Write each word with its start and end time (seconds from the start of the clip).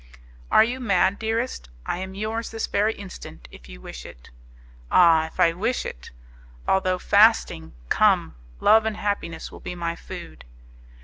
"Are 0.49 0.63
you 0.63 0.79
mad, 0.79 1.19
dearest? 1.19 1.69
I 1.85 1.99
am 1.99 2.15
yours 2.15 2.49
this 2.49 2.65
very 2.65 2.95
instant, 2.95 3.47
if 3.51 3.69
you 3.69 3.79
wish 3.79 4.03
it." 4.03 4.31
"Ah! 4.89 5.27
if 5.27 5.39
I 5.39 5.53
wish 5.53 5.85
it! 5.85 6.09
Although 6.67 6.97
fasting, 6.97 7.73
come! 7.89 8.33
Love 8.59 8.87
and 8.87 8.97
happiness 8.97 9.51
will 9.51 9.59
be 9.59 9.75
my 9.75 9.95
food!" 9.95 10.43